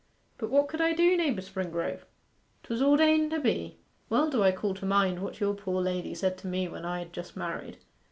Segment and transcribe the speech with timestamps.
[0.39, 2.05] But what could I do, naibour Springrove?
[2.63, 3.77] 'Twas ordained to be.
[4.09, 6.97] Well do I call to mind what your poor lady said to me when I
[6.97, 7.77] had just married.